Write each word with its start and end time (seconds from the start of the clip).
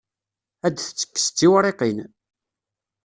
Ad 0.65 0.73
d-tettekkes 0.73 1.27
d 1.29 1.33
tiwriqin. 1.37 1.99